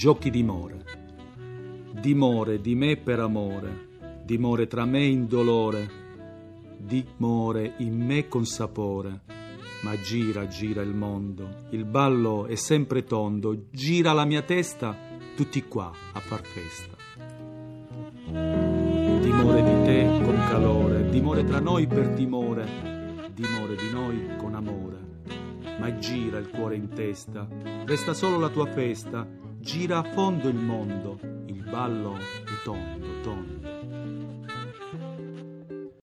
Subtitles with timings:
[0.00, 0.82] Giochi dimore.
[2.00, 5.90] Dimore di me per amore, dimore tra me in dolore,
[6.78, 9.20] dimore in me con sapore.
[9.82, 14.96] Ma gira, gira il mondo, il ballo è sempre tondo, gira la mia testa,
[15.36, 16.96] tutti qua a far festa.
[18.24, 22.66] Dimore di te con calore, dimore tra noi per timore,
[23.34, 24.96] dimore di noi con amore.
[25.78, 27.46] Ma gira il cuore in testa,
[27.84, 33.39] resta solo la tua festa, gira a fondo il mondo, il ballo è tondo, tondo.